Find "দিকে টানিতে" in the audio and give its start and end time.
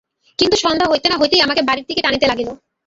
1.89-2.29